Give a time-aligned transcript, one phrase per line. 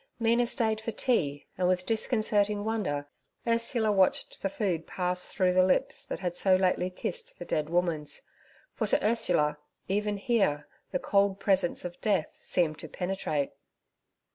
[0.17, 3.07] Mina stayed for tea, and with disconcerting wonder
[3.45, 7.69] Ursula watched the food pass through the lips that had so lately kissed the dead
[7.69, 8.23] woman's,
[8.73, 13.51] for to Ursula even here the cold presence of death seemed to penetrate.